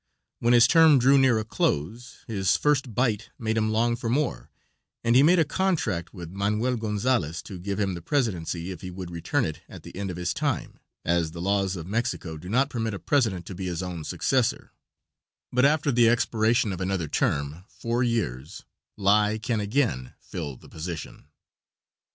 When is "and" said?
5.03-5.15